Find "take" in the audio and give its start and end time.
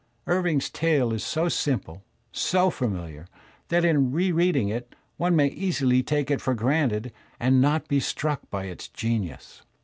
6.01-6.31